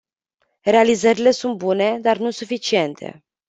Realizările 0.63 1.31
sunt 1.31 1.55
bune, 1.57 1.99
dar 1.99 2.17
nu 2.17 2.29
suficiente. 2.29 3.23